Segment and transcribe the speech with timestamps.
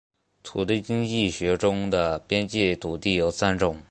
[0.41, 3.79] 土地经济学中的边际土地有三种